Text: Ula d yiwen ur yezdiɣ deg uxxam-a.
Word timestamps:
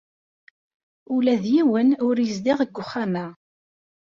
Ula 1.13 1.35
d 1.43 1.45
yiwen 1.53 1.89
ur 2.07 2.15
yezdiɣ 2.19 2.57
deg 2.61 2.75
uxxam-a. 2.81 3.25